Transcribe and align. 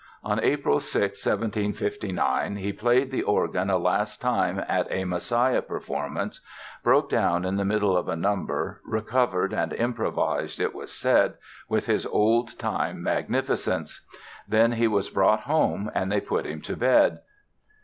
On 0.23 0.39
April 0.39 0.79
6, 0.79 1.23
1759, 1.27 2.55
he 2.55 2.73
played 2.73 3.11
the 3.11 3.21
organ 3.21 3.69
a 3.69 3.77
last 3.77 4.19
time 4.19 4.59
at 4.67 4.87
a 4.89 5.03
"Messiah" 5.05 5.61
performance, 5.61 6.41
broke 6.83 7.07
down 7.07 7.45
in 7.45 7.55
the 7.57 7.63
middle 7.65 7.95
of 7.95 8.09
a 8.09 8.15
number, 8.15 8.81
recovered 8.83 9.53
and 9.53 9.73
improvised, 9.73 10.59
it 10.59 10.73
was 10.73 10.91
said, 10.91 11.35
with 11.69 11.85
his 11.85 12.07
old 12.07 12.57
time 12.57 13.03
magnificence. 13.03 14.03
Then 14.47 14.71
he 14.71 14.87
was 14.87 15.11
brought 15.11 15.41
home 15.41 15.91
and 15.93 16.11
they 16.11 16.19
put 16.19 16.47
him 16.47 16.61
to 16.61 16.75
bed. 16.75 17.19